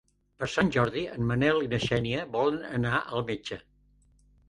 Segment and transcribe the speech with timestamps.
[0.43, 3.63] Per Sant Jordi en Manel i na Xènia volen anar al metge.